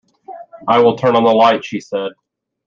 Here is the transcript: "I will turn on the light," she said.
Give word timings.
"I 0.67 0.79
will 0.79 0.95
turn 0.95 1.15
on 1.15 1.25
the 1.25 1.29
light," 1.29 1.63
she 1.63 1.79
said. 1.79 2.09